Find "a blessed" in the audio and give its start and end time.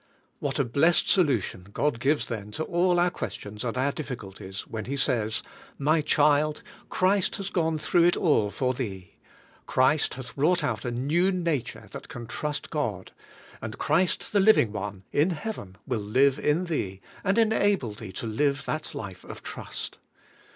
0.57-1.07